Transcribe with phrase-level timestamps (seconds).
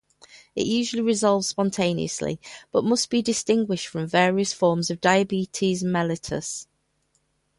[0.55, 2.39] It usually resolves spontaneously,
[2.71, 6.65] but must be distinguished from various forms of diabetes mellitus.